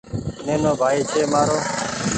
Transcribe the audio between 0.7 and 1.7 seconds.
ڀآئي ڇي مآرو۔